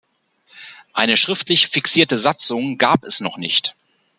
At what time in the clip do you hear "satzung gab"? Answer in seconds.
2.17-3.03